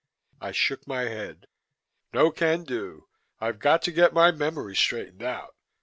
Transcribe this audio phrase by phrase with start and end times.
[0.39, 1.45] I shook my head.
[2.11, 3.07] "No can do.
[3.39, 5.55] I've got to get my memory straightened out.